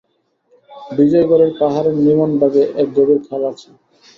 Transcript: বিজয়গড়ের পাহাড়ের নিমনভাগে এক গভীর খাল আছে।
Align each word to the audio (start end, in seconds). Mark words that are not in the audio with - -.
বিজয়গড়ের 0.91 1.51
পাহাড়ের 1.59 1.95
নিমনভাগে 1.99 2.63
এক 2.81 2.87
গভীর 2.95 3.19
খাল 3.27 3.41
আছে। 3.51 3.69